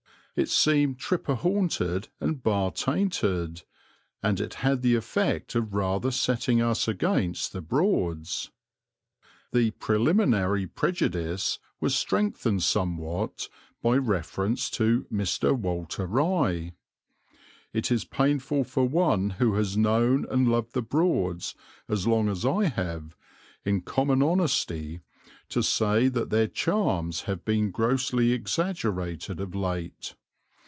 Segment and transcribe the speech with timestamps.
[0.33, 3.63] It seemed tripper haunted and bar tainted,
[4.23, 8.49] and it had the effect of rather setting us against the Broads.
[9.51, 13.49] The preliminary prejudice was strengthened somewhat
[13.83, 15.53] by reference to Mr.
[15.53, 16.75] Walter Rye.
[17.73, 21.55] "It is painful for one who has known and loved the Broads
[21.89, 23.17] as long as I have,
[23.65, 25.01] in common honesty,
[25.49, 30.15] to say that their charms have been grossly exaggerated of late.